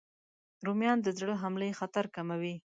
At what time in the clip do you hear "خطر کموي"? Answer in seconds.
1.79-2.55